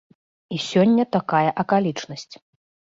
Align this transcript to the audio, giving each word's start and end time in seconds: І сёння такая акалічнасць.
І 0.57 0.61
сёння 0.69 1.03
такая 1.19 1.45
акалічнасць. 1.67 2.33